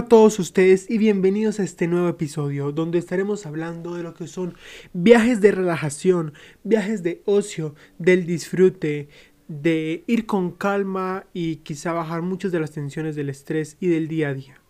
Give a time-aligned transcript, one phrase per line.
[0.00, 4.28] A todos ustedes y bienvenidos a este nuevo episodio donde estaremos hablando de lo que
[4.28, 4.54] son
[4.94, 6.32] viajes de relajación,
[6.64, 9.10] viajes de ocio, del disfrute,
[9.46, 14.08] de ir con calma y quizá bajar muchas de las tensiones del estrés y del
[14.08, 14.62] día a día.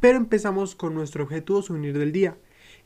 [0.00, 2.36] Pero empezamos con nuestro objetivo souvenir del día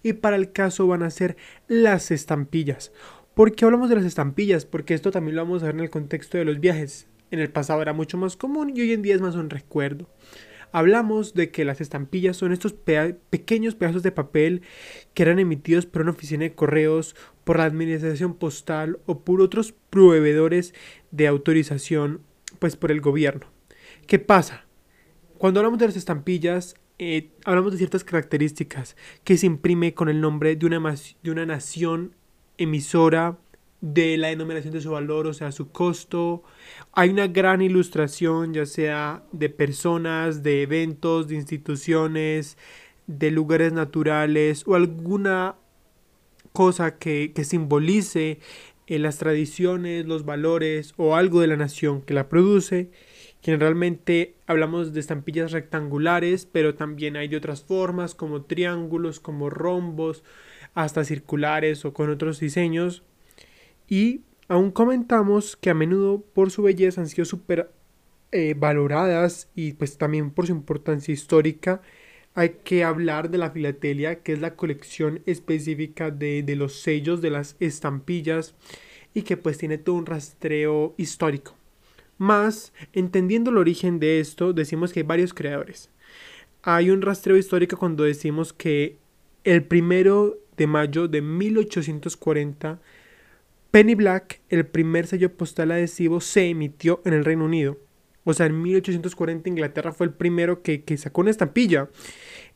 [0.03, 2.93] y para el caso van a ser las estampillas.
[3.33, 4.67] ¿Por qué hablamos de las estampillas?
[4.67, 7.07] Porque esto también lo vamos a ver en el contexto de los viajes.
[7.31, 10.07] En el pasado era mucho más común y hoy en día es más un recuerdo
[10.73, 14.63] hablamos de que las estampillas son estos pequeños pedazos de papel
[15.15, 17.15] que eran emitidos por una oficina de correos,
[17.45, 20.75] por la administración postal o por otros proveedores
[21.11, 22.23] de autorización,
[22.59, 23.47] pues por el gobierno.
[24.07, 24.67] ¿Qué pasa?
[25.39, 30.21] Cuando hablamos de las estampillas, eh, hablamos de ciertas características que se imprime con el
[30.21, 32.15] nombre de una, de una nación
[32.59, 33.39] emisora
[33.83, 36.45] de la denominación de su valor, o sea, su costo.
[36.93, 42.57] Hay una gran ilustración, ya sea de personas, de eventos, de instituciones,
[43.07, 45.57] de lugares naturales o alguna
[46.53, 48.39] cosa que, simbolice
[48.87, 52.91] eh, las tradiciones, los valores o algo de la nación que la produce.
[53.43, 60.23] Generalmente hablamos de estampillas rectangulares, pero también hay de otras formas como triángulos, como rombos,
[60.75, 63.03] hasta circulares o con otros diseños
[63.93, 67.71] y aún comentamos que a menudo por su belleza han sido súper
[68.31, 71.83] eh, valoradas y pues también por su importancia histórica.
[72.33, 77.21] Hay que hablar de la filatelia, que es la colección específica de, de los sellos,
[77.21, 78.55] de las estampillas
[79.13, 81.55] y que pues tiene todo un rastreo histórico.
[82.17, 85.91] Más, entendiendo el origen de esto, decimos que hay varios creadores.
[86.63, 88.97] Hay un rastreo histórico cuando decimos que
[89.45, 92.81] el primero de mayo de 1840
[93.73, 97.79] Penny Black, el primer sello postal adhesivo, se emitió en el Reino Unido.
[98.23, 101.89] O sea, en 1840 Inglaterra fue el primero que, sacó una estampilla.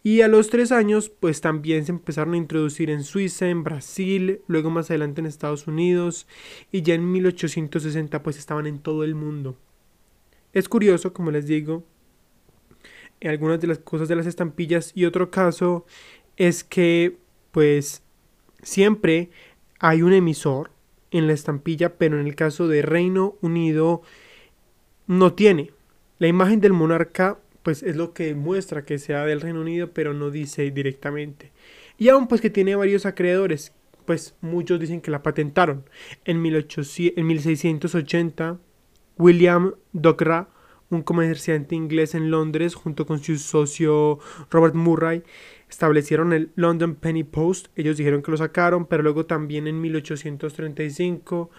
[0.02, 4.42] Y a los tres años, pues también se empezaron a introducir en Suiza, en Brasil,
[4.46, 6.26] luego más adelante en Estados Unidos.
[6.70, 9.56] Y ya en 1860, pues estaban en todo el mundo.
[10.52, 11.86] Es curioso, como les digo,
[13.22, 14.92] algunas de las cosas de las estampillas.
[14.94, 15.86] Y otro caso
[16.36, 17.16] es que,
[17.52, 18.02] pues,
[18.62, 19.30] siempre
[19.78, 20.75] hay un emisor
[21.10, 24.02] en la estampilla, pero en el caso de Reino Unido
[25.06, 25.72] no tiene.
[26.18, 30.14] La imagen del monarca pues es lo que muestra que sea del Reino Unido, pero
[30.14, 31.50] no dice directamente.
[31.98, 33.72] Y aún pues que tiene varios acreedores,
[34.04, 35.84] pues muchos dicen que la patentaron.
[36.24, 38.58] En, 1800, en 1680,
[39.18, 40.48] William Docra
[40.90, 44.18] un comerciante inglés en Londres, junto con su socio
[44.50, 45.22] Robert Murray,
[45.68, 47.68] establecieron el London Penny Post.
[47.76, 51.50] Ellos dijeron que lo sacaron, pero luego también en 1835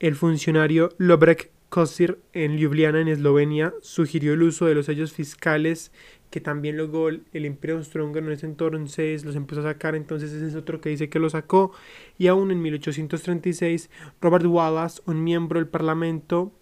[0.00, 5.92] el funcionario Lobrek Kosir en Ljubljana, en Eslovenia, sugirió el uso de los sellos fiscales
[6.30, 10.46] que también luego el, Imperio Austrohúngaro en ese entonces los empezó a sacar, entonces ese
[10.46, 11.72] es otro que dice que lo sacó.
[12.18, 13.90] Y aún en 1836,
[14.20, 16.52] Robert Wallace, un miembro del Parlamento,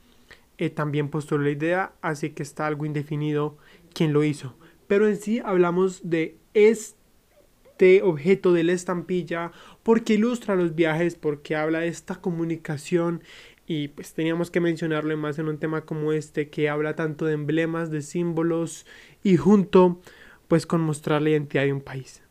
[0.58, 3.58] eh, también postuló la idea, así que está algo indefinido
[3.92, 4.56] quién lo hizo.
[4.86, 9.52] Pero en sí hablamos de este objeto de la estampilla
[9.82, 13.22] porque ilustra los viajes, porque habla de esta comunicación
[13.66, 17.34] y pues teníamos que mencionarlo más en un tema como este que habla tanto de
[17.34, 18.86] emblemas, de símbolos
[19.22, 20.00] y junto
[20.48, 22.25] pues con mostrar la identidad de un país.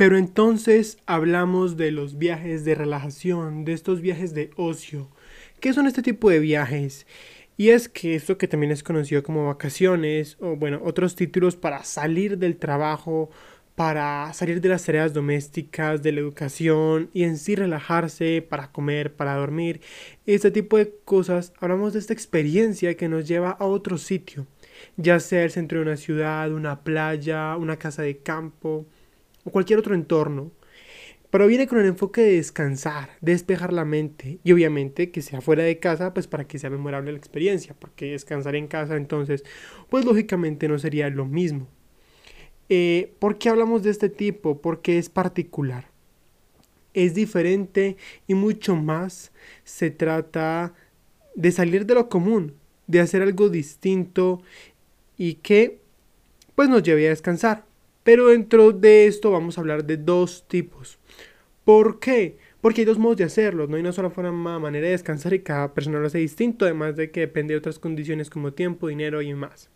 [0.00, 5.10] Pero entonces hablamos de los viajes de relajación, de estos viajes de ocio.
[5.60, 7.06] ¿Qué son este tipo de viajes?
[7.58, 11.84] Y es que esto que también es conocido como vacaciones o bueno, otros títulos para
[11.84, 13.28] salir del trabajo,
[13.74, 19.14] para salir de las tareas domésticas, de la educación y en sí relajarse, para comer,
[19.14, 19.82] para dormir,
[20.24, 24.46] este tipo de cosas, hablamos de esta experiencia que nos lleva a otro sitio,
[24.96, 28.86] ya sea el centro de una ciudad, una playa, una casa de campo,
[29.44, 30.52] o cualquier otro entorno,
[31.30, 35.40] pero viene con el enfoque de descansar, de despejar la mente y obviamente que sea
[35.40, 39.44] fuera de casa, pues para que sea memorable la experiencia, porque descansar en casa entonces,
[39.88, 41.68] pues lógicamente no sería lo mismo.
[42.68, 44.60] Eh, ¿Por qué hablamos de este tipo?
[44.60, 45.90] Porque es particular.
[46.94, 47.96] es diferente
[48.26, 49.32] y mucho más
[49.64, 50.74] se trata
[51.34, 52.54] de salir de lo común,
[52.86, 54.42] de hacer algo distinto
[55.16, 55.80] y que
[56.54, 57.64] pues nos lleve a descansar.
[58.02, 60.98] Pero dentro de esto vamos a hablar de dos tipos.
[61.64, 62.38] ¿Por qué?
[62.60, 65.40] Porque hay dos modos de hacerlo, no hay una sola forma, manera de descansar y
[65.40, 69.22] cada persona lo hace distinto, además de que depende de otras condiciones como tiempo, dinero
[69.22, 69.70] y más.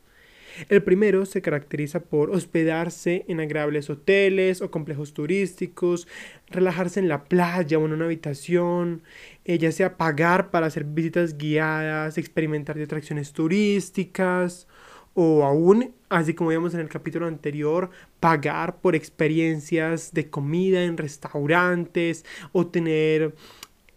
[0.68, 6.06] El primero se caracteriza por hospedarse en agradables hoteles o complejos turísticos,
[6.48, 9.02] relajarse en la playa o en una habitación,
[9.44, 14.68] eh, ya sea pagar para hacer visitas guiadas, experimentar de atracciones turísticas
[15.14, 17.90] o aún, así como vimos en el capítulo anterior,
[18.20, 23.34] pagar por experiencias de comida en restaurantes o tener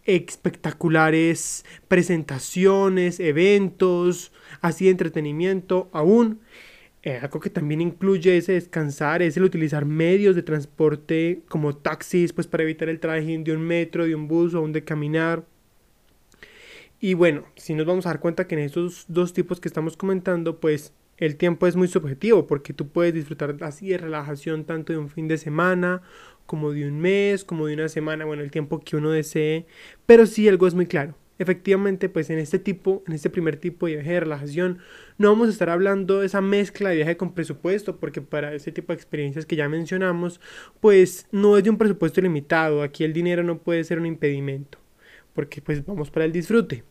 [0.06, 4.32] espectaculares presentaciones, eventos,
[4.62, 6.40] así de entretenimiento, aún.
[7.04, 12.34] Eh, algo que también incluye ese descansar es el utilizar medios de transporte como taxis,
[12.34, 15.46] pues para evitar el traje de un metro, de un bus o aún de caminar.
[17.00, 19.96] Y bueno, si nos vamos a dar cuenta que en estos dos tipos que estamos
[19.96, 24.94] comentando, pues el tiempo es muy subjetivo porque tú puedes disfrutar así de relajación tanto
[24.94, 26.02] de un fin de semana
[26.46, 29.68] como de un mes, como de una semana, bueno, el tiempo que uno desee,
[30.06, 31.16] pero sí algo es muy claro.
[31.40, 34.80] Efectivamente, pues en este tipo, en este primer tipo de viaje de relajación,
[35.20, 38.72] no vamos a estar hablando de esa mezcla de viaje con presupuesto, porque para ese
[38.72, 40.42] tipo de experiencias que ya mencionamos,
[40.80, 44.80] pues no es de un presupuesto limitado, aquí el dinero no puede ser un impedimento,
[45.34, 46.84] porque pues vamos para el disfrute.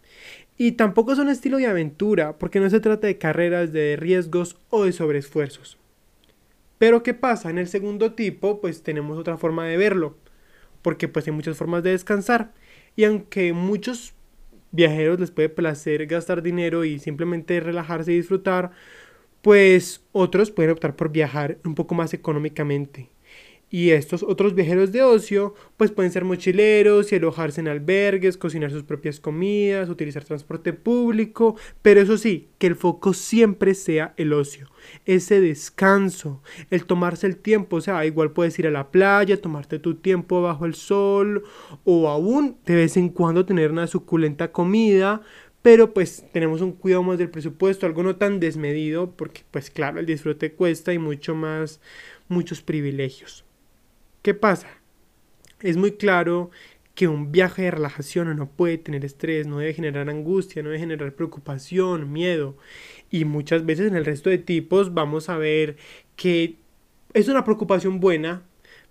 [0.59, 4.57] Y tampoco es un estilo de aventura, porque no se trata de carreras, de riesgos
[4.71, 5.79] o de sobreesfuerzos.
[6.79, 7.51] Pero ¿qué pasa?
[7.51, 10.17] En el segundo tipo, pues tenemos otra forma de verlo,
[10.83, 12.53] porque pues hay muchas formas de descansar.
[12.97, 14.15] Y aunque muchos
[14.73, 18.73] viajeros les puede placer gastar dinero y simplemente relajarse y disfrutar,
[19.43, 23.11] pues otros pueden optar por viajar un poco más económicamente.
[23.69, 28.71] Y estos otros viajeros de ocio, pues pueden ser mochileros y alojarse en albergues, cocinar
[28.71, 34.33] sus propias comidas, utilizar transporte público, pero eso sí, que el foco siempre sea el
[34.33, 34.71] ocio,
[35.05, 39.81] ese descanso, el tomarse el tiempo, o sea, igual puedes ir a la playa, tomarte
[39.81, 41.43] tu tiempo bajo el sol,
[41.83, 45.23] o aún de vez en cuando tener una suculenta comida,
[45.63, 49.99] pero pues tenemos un cuidado más del presupuesto, algo no tan desmedido, porque pues claro,
[49.99, 51.81] el disfrute cuesta y mucho más,
[52.29, 53.46] muchos privilegios.
[54.27, 54.67] ¿Qué pasa?
[55.61, 56.51] Es muy claro
[56.97, 60.81] que un viaje de relajación no puede tener estrés, no debe generar angustia, no debe
[60.81, 62.57] generar preocupación, miedo.
[63.09, 65.77] Y muchas veces en el resto de tipos vamos a ver
[66.17, 66.57] que
[67.15, 68.43] es una preocupación buena,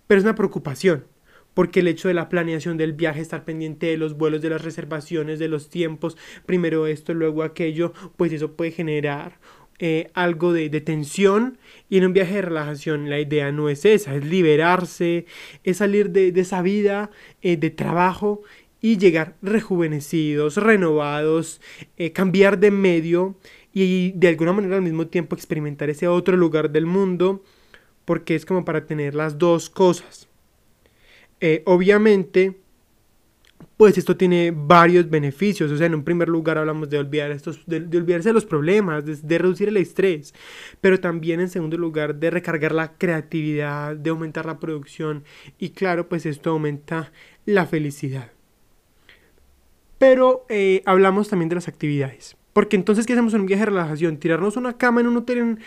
[0.06, 1.04] pero es una preocupación.
[1.52, 4.64] Porque el hecho de la planeación del viaje, estar pendiente de los vuelos, de las
[4.64, 6.16] reservaciones, de los tiempos,
[6.46, 9.38] primero esto, luego aquello, pues eso puede generar
[9.78, 11.58] eh, algo de, tensión
[11.90, 15.26] y en un viaje de relajación la idea no es esa, es liberarse,
[15.64, 17.10] es salir de, esa vida
[17.42, 18.42] eh, de trabajo
[18.80, 21.60] y llegar rejuvenecidos, renovados,
[21.98, 23.36] eh, cambiar de medio
[23.74, 27.42] y de alguna manera al mismo tiempo experimentar ese otro lugar del mundo
[28.06, 30.28] porque es como para tener las dos cosas.
[31.66, 32.56] obviamente
[33.76, 35.70] pues esto tiene varios beneficios.
[35.70, 39.04] O sea, en un primer lugar hablamos de, olvidar estos, de, olvidarse de los problemas,
[39.04, 40.34] de, reducir el estrés,
[40.80, 45.24] pero también en segundo lugar de recargar la creatividad, de aumentar la producción
[45.58, 47.12] y claro, pues esto aumenta
[47.44, 48.32] la felicidad.
[49.98, 52.36] Pero eh, hablamos también de las actividades.
[52.52, 54.16] Porque entonces, ¿qué hacemos en un viaje de relajación?
[54.18, 55.58] Tirarnos una cama en un hotel en,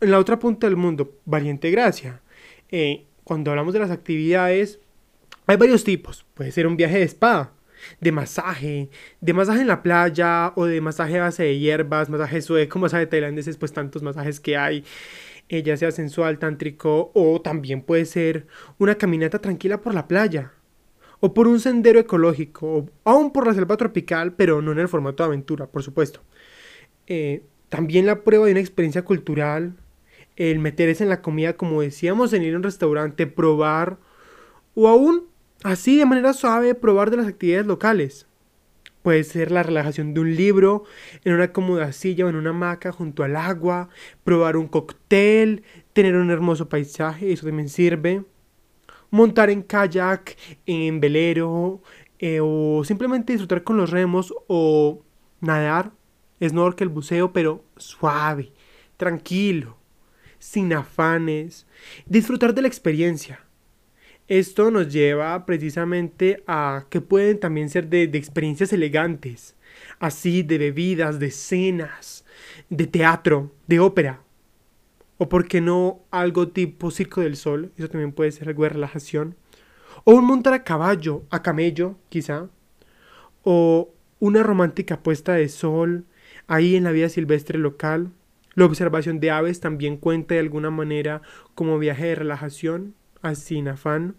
[0.00, 1.18] la otra punta del mundo.
[1.24, 2.22] Valiente gracia.
[2.70, 4.80] Eh, cuando hablamos de las actividades,
[5.50, 6.24] hay varios tipos.
[6.34, 7.52] Puede ser un viaje de spa,
[8.00, 8.88] de masaje,
[9.20, 13.06] de masaje en la playa o de masaje a base de hierbas, masaje sueco, masaje
[13.06, 14.84] tailandés, pues tantos masajes que hay,
[15.48, 18.46] eh, ya sea sensual, tántrico o también puede ser
[18.78, 20.52] una caminata tranquila por la playa
[21.18, 24.88] o por un sendero ecológico o aún por la selva tropical, pero no en el
[24.88, 26.20] formato de aventura, por supuesto.
[27.08, 29.74] Eh, también la prueba de una experiencia cultural,
[30.36, 33.98] el meterse en la comida, como decíamos, en ir a un restaurante, probar
[34.74, 35.29] o aún
[35.62, 38.26] Así, de manera suave, probar de las actividades locales.
[39.02, 40.84] Puede ser la relajación de un libro,
[41.22, 43.90] en una cómoda silla o en una hamaca junto al agua,
[44.24, 45.62] probar un cóctel,
[45.92, 48.24] tener un hermoso paisaje, eso también sirve.
[49.10, 51.82] Montar en kayak, en velero,
[52.18, 55.02] eh, o simplemente disfrutar con los remos o
[55.40, 55.92] nadar,
[56.42, 58.52] snorkel, buceo, pero suave,
[58.96, 59.76] tranquilo,
[60.38, 61.66] sin afanes.
[62.06, 63.44] Disfrutar de la experiencia
[64.30, 69.56] esto nos lleva precisamente a que pueden también ser de, experiencias elegantes,
[69.98, 72.24] así de bebidas, de cenas,
[72.68, 74.22] de teatro, de ópera.
[75.18, 78.68] O por qué no algo tipo Circo del Sol, eso también puede ser algo de
[78.68, 79.34] relajación.
[80.04, 82.48] O un montar a caballo, a camello, quizá.
[83.42, 86.06] O una romántica puesta de sol
[86.46, 88.12] ahí en la vida silvestre local.
[88.54, 91.20] La observación de aves también cuenta de alguna manera
[91.56, 94.14] como viaje de relajación, así sin afán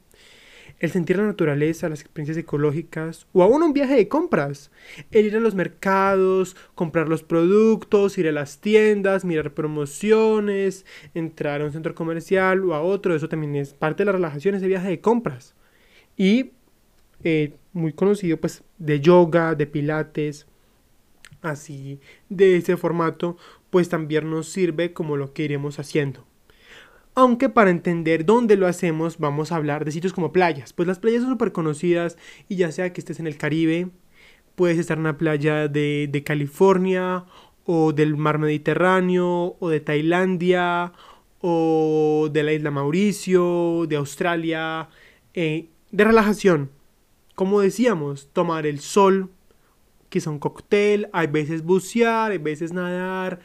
[0.82, 4.72] el sentir la naturaleza, las experiencias ecológicas o aún un viaje de compras.
[5.12, 11.62] El ir a los mercados, comprar los productos, ir a las tiendas, mirar promociones, entrar
[11.62, 14.68] a un centro comercial o a otro, eso también es parte de la relajación, ese
[14.68, 15.54] viaje de compras.
[16.18, 16.52] Y
[17.24, 20.48] eh, muy conocido pues de yoga, de pilates,
[21.44, 23.38] así de ese formato,
[23.70, 26.26] pues también nos sirve como lo que iremos haciendo.
[27.14, 30.74] Aunque para entender dónde lo hacemos vamos a hablar de sitios como playas.
[30.74, 33.90] Pues las playas son súper conocidas y ya sea que estés en el Caribe,
[34.56, 37.26] puedes estar en una playa de, California
[37.66, 40.94] o del mar Mediterráneo o de Tailandia
[41.42, 44.90] o de la isla Mauricio, de Australia,
[45.34, 46.72] eh, de relajación.
[47.36, 49.32] Como decíamos, tomar el sol,
[50.10, 53.40] quizá un cóctel, hay veces bucear, hay veces nadar,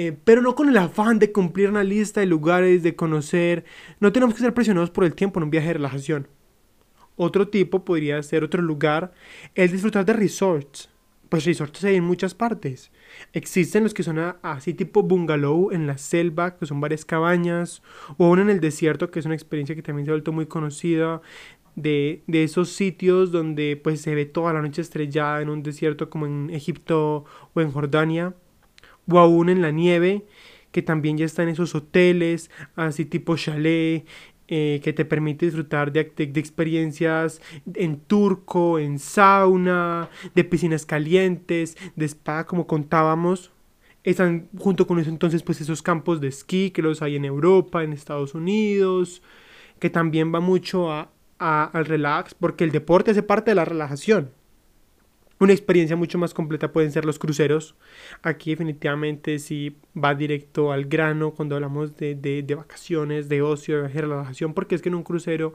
[0.00, 3.64] eh, pero no con el afán de cumplir una lista de lugares, de conocer.
[3.98, 6.28] No tenemos que ser presionados por el tiempo en un viaje de relajación.
[7.16, 9.12] Otro tipo podría ser otro lugar,
[9.56, 10.88] el disfrutar de resorts.
[11.28, 12.92] Pues resorts hay en muchas partes.
[13.32, 17.82] Existen los que son así tipo bungalow en la selva, que son varias cabañas,
[18.18, 20.46] o uno en el desierto, que es una experiencia que también se ha vuelto muy
[20.46, 21.22] conocida,
[21.74, 26.08] de, de, esos sitios donde pues se ve toda la noche estrellada en un desierto
[26.08, 28.34] como en Egipto o en Jordania
[29.10, 30.24] o aún en la nieve,
[30.72, 34.06] que también ya están esos hoteles, así tipo chalet,
[34.50, 37.42] eh, que te permite disfrutar de, de, experiencias
[37.74, 43.52] en turco, en sauna, de piscinas calientes, de spa, como contábamos.
[44.04, 47.84] Están junto con eso entonces pues esos campos de esquí que los hay en Europa,
[47.84, 49.22] en Estados Unidos,
[49.80, 54.30] que también va mucho a, al relax, porque el deporte hace parte de la relajación.
[55.40, 57.76] Una experiencia mucho más completa pueden ser los cruceros.
[58.22, 63.88] Aquí definitivamente sí va directo al grano cuando hablamos de, de, vacaciones, de ocio, de
[63.88, 65.54] relajación, porque es que en un crucero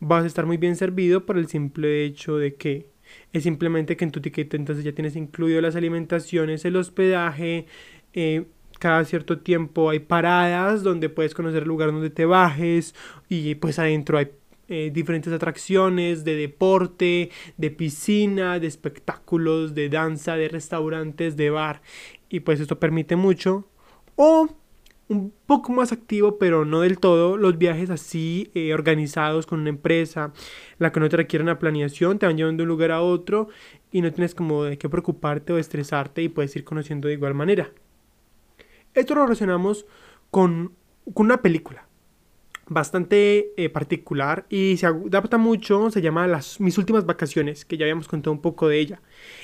[0.00, 2.90] vas a estar muy bien servido por el simple hecho de que
[3.32, 7.66] es simplemente que en tu ticket entonces ya tienes incluido las alimentaciones, el hospedaje,
[8.12, 8.46] eh,
[8.78, 12.94] cada cierto tiempo hay paradas donde puedes conocer el lugar donde te bajes
[13.28, 14.30] y pues adentro hay
[14.70, 21.82] eh, diferentes atracciones de deporte, de piscina, de espectáculos, de danza, de restaurantes, de bar.
[22.28, 23.68] Y pues esto permite mucho.
[24.14, 24.48] O
[25.08, 29.70] un poco más activo, pero no del todo, los viajes así eh, organizados con una
[29.70, 30.32] empresa,
[30.78, 33.48] la que no te requiere una planeación, te van llevando de un lugar a otro
[33.90, 37.34] y no tienes como de qué preocuparte o estresarte y puedes ir conociendo de igual
[37.34, 37.72] manera.
[38.94, 39.84] Esto lo relacionamos
[40.30, 40.76] con,
[41.12, 41.89] con una película
[42.70, 47.84] bastante eh, particular y se adapta mucho, se llama Las, Mis últimas vacaciones, que ya
[47.84, 49.02] habíamos contado un poco de ella.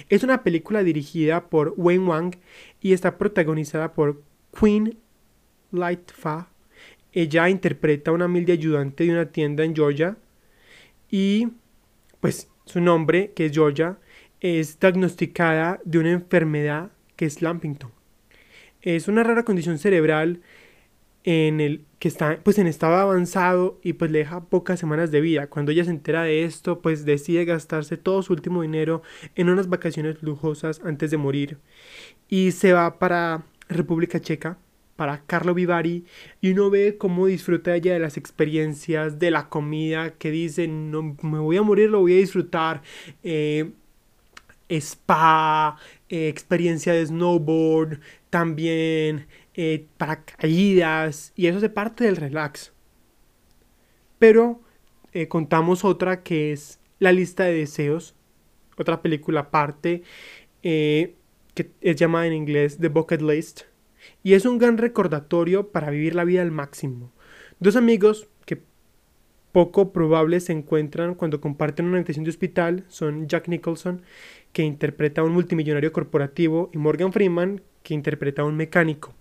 [0.08, 2.36] Es una película dirigida por Wayne Wang
[2.80, 4.22] y está protagonizada por
[4.58, 4.96] Queen
[5.72, 6.48] Lightfa.
[7.12, 10.16] Ella interpreta a una humilde ayudante de una tienda en Georgia
[11.10, 11.48] y
[12.20, 13.98] pues su nombre, que es Georgia,
[14.40, 17.90] es diagnosticada de una enfermedad que es Lampington.
[18.82, 20.42] Es una rara condición cerebral
[21.26, 25.20] en el que está pues en estado avanzado y pues le deja pocas semanas de
[25.20, 25.48] vida.
[25.48, 29.02] Cuando ella se entera de esto, pues decide gastarse todo su último dinero
[29.34, 31.58] en unas vacaciones lujosas antes de morir
[32.28, 34.56] y se va para República Checa
[34.94, 36.06] para Carlo Vivari
[36.40, 41.16] y uno ve cómo disfruta ella de las experiencias, de la comida, que dice, no
[41.22, 42.82] me voy a morir, lo voy a disfrutar.
[43.22, 43.72] Eh,
[44.68, 45.76] spa,
[46.08, 52.74] eh, experiencia de snowboard, también eh, paracaídas, y eso es parte del relax.
[54.18, 54.60] Pero
[55.12, 58.14] eh, contamos otra que es La lista de deseos,
[58.76, 60.02] otra película aparte,
[60.62, 61.14] eh,
[61.54, 63.62] que es llamada en inglés The Bucket List,
[64.22, 67.12] y es un gran recordatorio para vivir la vida al máximo.
[67.58, 68.62] Dos amigos que
[69.52, 74.02] poco probable se encuentran cuando comparten una habitación de hospital son Jack Nicholson,
[74.52, 79.14] que interpreta a un multimillonario corporativo, y Morgan Freeman, que interpreta a un mecánico.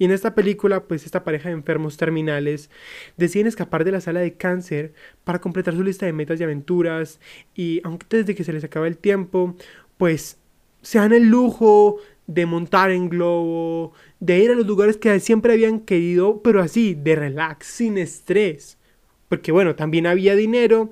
[0.00, 2.70] Y en esta película, pues esta pareja de enfermos terminales
[3.18, 7.20] deciden escapar de la sala de cáncer para completar su lista de metas y aventuras.
[7.54, 9.54] Y aunque desde que se les acaba el tiempo,
[9.98, 10.38] pues
[10.80, 15.52] se dan el lujo de montar en globo, de ir a los lugares que siempre
[15.52, 18.78] habían querido, pero así, de relax, sin estrés.
[19.28, 20.88] Porque bueno, también había dinero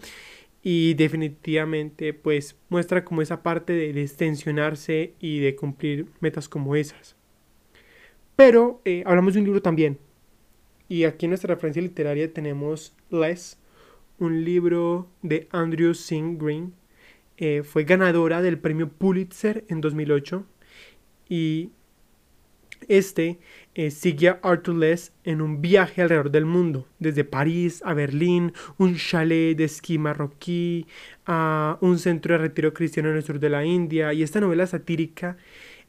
[0.63, 7.18] y definitivamente pues muestra como esa parte de destensionarse y de cumplir metas como esas.
[8.39, 9.99] Pero eh, hablamos de un libro también.
[10.89, 13.59] Y aquí en nuestra referencia literaria tenemos Less
[14.21, 16.73] un libro de Andrew Singh Green.
[17.37, 20.47] Eh, fue ganadora del premio Pulitzer en 2008
[21.29, 21.73] y
[22.87, 23.41] este
[23.75, 28.53] eh, sigue a Arthur Less en un viaje alrededor del mundo, desde París a Berlín,
[28.77, 30.87] un chalet de esquí marroquí,
[31.27, 34.13] a un centro de retiro cristiano en el sur de la India.
[34.13, 35.37] Y esta novela satírica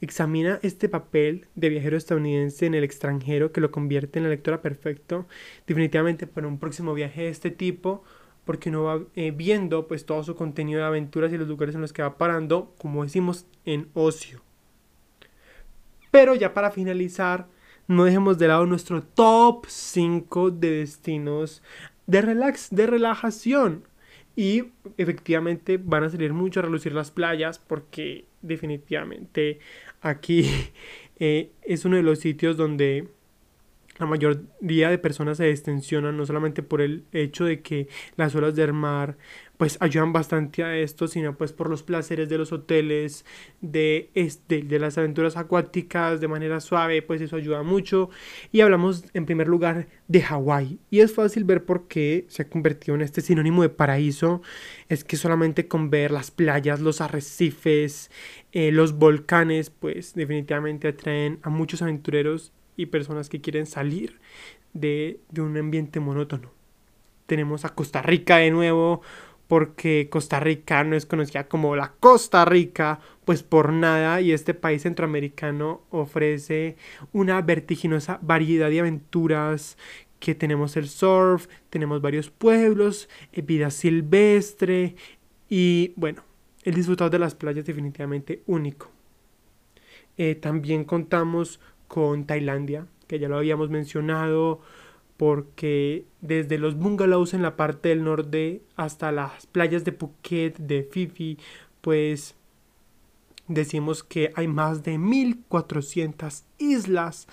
[0.01, 4.61] examina este papel de viajero estadounidense en el extranjero que lo convierte en la lectora
[4.61, 5.25] perfecto,
[5.67, 8.03] definitivamente para un próximo viaje de este tipo,
[8.45, 11.81] porque uno va eh, viendo pues todo su contenido de aventuras y los lugares en
[11.81, 14.41] los que va parando, como decimos, en ocio.
[16.11, 17.47] Pero ya para finalizar,
[17.87, 21.61] no dejemos de lado nuestro top 5 de destinos
[22.09, 23.83] de relax, de relajación.
[24.35, 29.59] Y efectivamente van a salir mucho a relucir las playas porque definitivamente
[30.01, 30.49] aquí
[31.19, 33.07] eh, es uno de los sitios donde
[33.97, 38.55] la mayoría de personas se destensionan no solamente por el hecho de que las olas
[38.55, 39.17] del mar
[39.59, 43.25] pues ayudan bastante a esto, sino pues por los placeres de los hoteles,
[43.59, 48.09] de, este, de las aventuras acuáticas de manera suave, pues eso ayuda mucho.
[48.53, 50.79] Y hablamos en primer lugar de Hawái.
[50.89, 54.41] Y es fácil ver por qué se ha convertido en este sinónimo de paraíso.
[54.87, 58.11] Es que solamente con ver las playas, los arrecifes,
[58.53, 64.21] eh, los volcanes, pues definitivamente atraen a muchos aventureros y personas que quieren salir
[64.71, 66.53] de, de un ambiente monótono.
[67.25, 69.01] Tenemos a Costa Rica de nuevo,
[69.49, 74.53] porque Costa Rica no es conocida como la Costa Rica, pues por nada, y este
[74.53, 76.77] país centroamericano ofrece
[77.13, 79.75] una vertiginosa variedad de aventuras
[80.19, 84.95] que tenemos el surf, tenemos varios pueblos, eh, vida silvestre
[85.49, 86.21] y bueno,
[86.63, 88.91] el disfrutado de las playas definitivamente único.
[90.15, 94.61] Eh, también contamos con Tailandia, que ya lo habíamos mencionado,
[95.19, 100.83] porque desde los bungalows en la parte del norte hasta las playas de Phuket, de
[100.83, 101.37] Fifi,
[101.81, 102.35] pues
[103.49, 107.27] decimos que hay más de 1400 islas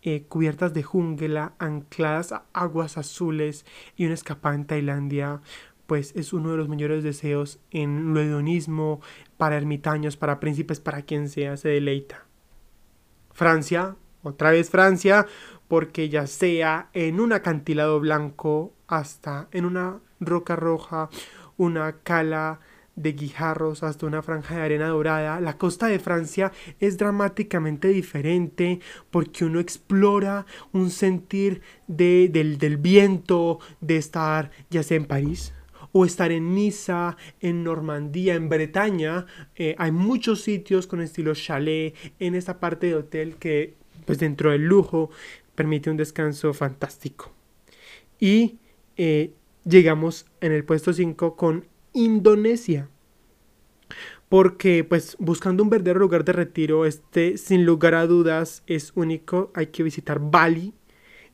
[0.00, 3.66] eh, cubiertas de jungla, ancladas a aguas azules
[3.98, 5.42] y una escapada en Tailandia,
[5.86, 9.02] pues es uno de los mayores deseos en lo hedonismo,
[9.36, 12.24] para ermitaños, para príncipes, para quien sea, se deleita.
[13.34, 15.26] Francia, otra vez Francia,
[15.68, 21.08] porque ya sea en un acantilado blanco hasta en una roca roja,
[21.56, 22.60] una cala
[22.96, 26.50] de guijarros hasta una franja de arena dorada, la costa de Francia
[26.80, 34.82] es dramáticamente diferente porque uno explora un sentir de, del, del viento, de estar ya
[34.82, 35.52] sea en París,
[35.92, 39.26] o estar en Niza, en Normandía, en Bretaña.
[39.54, 43.74] Eh, hay muchos sitios con estilo chalet en esta parte de hotel que,
[44.04, 45.10] pues dentro del lujo,
[45.56, 47.32] permite un descanso fantástico.
[48.20, 48.60] Y
[48.96, 49.32] eh,
[49.64, 52.88] llegamos en el puesto 5 con Indonesia.
[54.28, 59.50] Porque pues buscando un verdadero lugar de retiro, este sin lugar a dudas es único.
[59.54, 60.74] Hay que visitar Bali.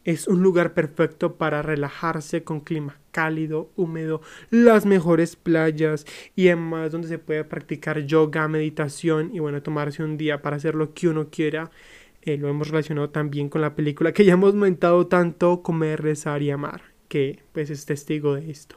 [0.04, 6.90] Es un lugar perfecto para relajarse con clima cálido, húmedo, las mejores playas y además
[6.90, 11.08] donde se puede practicar yoga, meditación y bueno, tomarse un día para hacer lo que
[11.08, 11.70] uno quiera
[12.22, 16.42] eh, lo hemos relacionado también con la película que ya hemos comentado tanto, Comer, Rezar
[16.42, 18.76] y Amar, que pues es testigo de esto.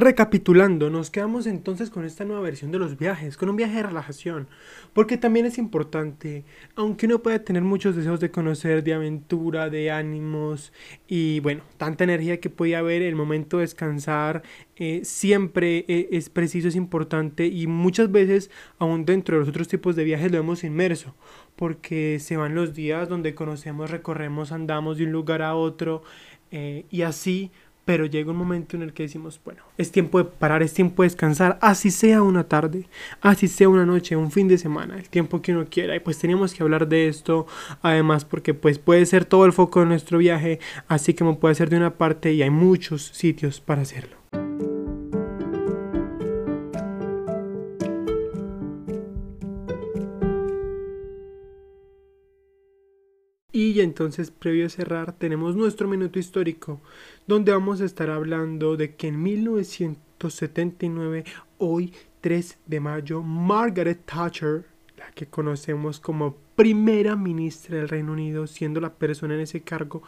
[0.00, 3.82] Recapitulando, nos quedamos entonces con esta nueva versión de los viajes, con un viaje de
[3.82, 4.48] relajación,
[4.94, 6.42] porque también es importante,
[6.74, 10.72] aunque uno pueda tener muchos deseos de conocer, de aventura, de ánimos
[11.06, 14.42] y bueno, tanta energía que puede haber, el momento de descansar
[14.76, 19.68] eh, siempre eh, es preciso, es importante y muchas veces aún dentro de los otros
[19.68, 21.14] tipos de viajes lo hemos inmerso,
[21.56, 26.02] porque se van los días donde conocemos, recorremos, andamos de un lugar a otro
[26.52, 27.50] eh, y así
[27.90, 31.02] pero llega un momento en el que decimos, bueno, es tiempo de parar, es tiempo
[31.02, 32.86] de descansar, así sea una tarde,
[33.20, 35.96] así sea una noche, un fin de semana, el tiempo que uno quiera.
[35.96, 37.48] Y pues teníamos que hablar de esto,
[37.82, 41.68] además porque pues puede ser todo el foco de nuestro viaje, así como puede ser
[41.68, 44.20] de una parte y hay muchos sitios para hacerlo.
[53.70, 56.80] Y entonces, previo a cerrar, tenemos nuestro minuto histórico,
[57.28, 61.22] donde vamos a estar hablando de que en 1979,
[61.58, 64.64] hoy 3 de mayo, Margaret Thatcher,
[64.98, 70.02] la que conocemos como primera ministra del Reino Unido, siendo la persona en ese cargo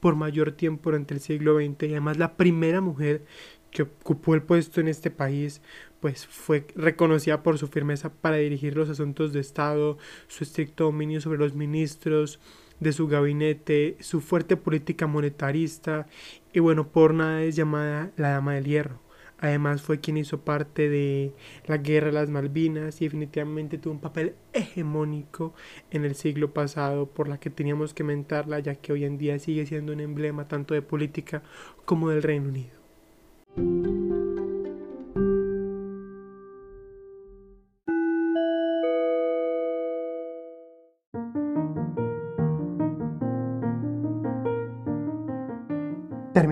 [0.00, 3.26] por mayor tiempo durante el siglo XX y además la primera mujer
[3.70, 5.60] que ocupó el puesto en este país,
[6.00, 9.98] pues fue reconocida por su firmeza para dirigir los asuntos de Estado,
[10.28, 12.40] su estricto dominio sobre los ministros
[12.82, 16.06] de su gabinete, su fuerte política monetarista
[16.52, 19.00] y bueno, por nada es llamada la Dama del Hierro.
[19.38, 21.32] Además fue quien hizo parte de
[21.66, 25.52] la Guerra de las Malvinas y definitivamente tuvo un papel hegemónico
[25.90, 29.38] en el siglo pasado por la que teníamos que mentarla ya que hoy en día
[29.38, 31.42] sigue siendo un emblema tanto de política
[31.84, 34.31] como del Reino Unido.